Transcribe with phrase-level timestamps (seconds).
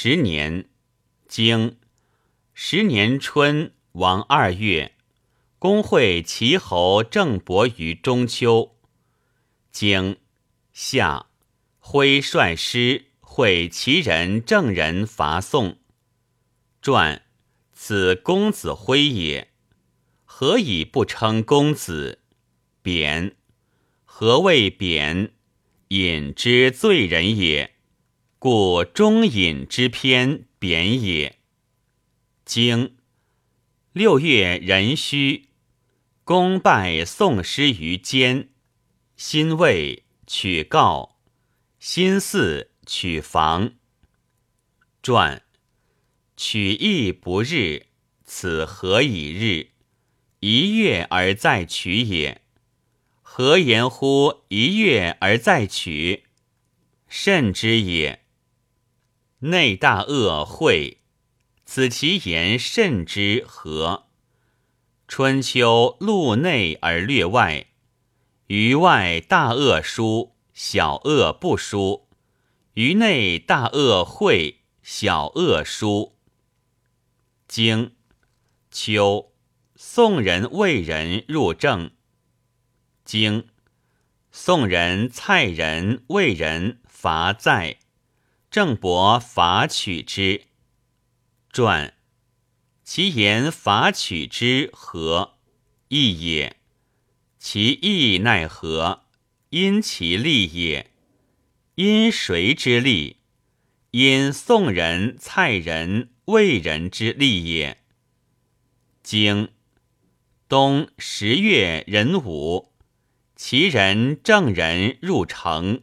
[0.00, 0.66] 十年，
[1.26, 1.76] 经
[2.54, 4.94] 十年春，王二月，
[5.58, 8.76] 公会齐侯郑伯于中秋。
[9.72, 10.18] 经
[10.72, 11.26] 夏，
[11.80, 15.80] 挥率师会齐人郑人伐宋。
[16.80, 17.22] 传，
[17.72, 19.50] 此公子辉也。
[20.24, 22.20] 何以不称公子？
[22.82, 23.34] 贬。
[24.04, 25.32] 何谓贬？
[25.88, 27.77] 隐之罪人也。
[28.40, 31.40] 故中隐之偏贬也。
[32.44, 32.96] 经
[33.92, 35.48] 六月壬戌，
[36.22, 38.50] 公拜宋师于监。
[39.16, 41.18] 辛未，取告。
[41.80, 43.72] 辛巳，取房。
[45.02, 45.42] 传
[46.36, 47.86] 取义不日，
[48.24, 49.70] 此何以日？
[50.38, 52.42] 一月而再取也。
[53.20, 56.26] 何言乎一月而再取？
[57.08, 58.24] 甚之也。
[59.40, 60.98] 内大恶会，
[61.64, 64.08] 此其言甚之何？
[65.06, 67.68] 春秋录内而略外，
[68.48, 72.08] 于外大恶疏，小恶不疏；
[72.74, 76.16] 于内大恶会，小恶疏。
[77.46, 77.92] 经
[78.72, 79.32] 秋，
[79.76, 81.92] 宋人、魏人入政。
[83.04, 83.46] 经
[84.32, 87.78] 宋人、蔡人、魏人伐在。
[88.50, 90.46] 郑伯伐取之。
[91.52, 91.92] 传
[92.82, 95.34] 其言伐取之何？
[95.88, 96.56] 义也。
[97.38, 99.04] 其义奈何？
[99.50, 100.90] 因其利也。
[101.74, 103.18] 因谁之利？
[103.90, 107.82] 因宋人、蔡人、魏人之利也。
[109.02, 109.50] 经
[110.48, 112.72] 冬十月壬午，
[113.36, 115.82] 齐人郑人入城。